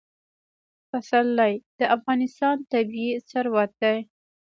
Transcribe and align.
پسرلی 0.89 1.53
د 1.79 1.81
افغانستان 1.97 2.57
طبعي 2.71 3.09
ثروت 3.29 3.71
دی. 3.81 3.97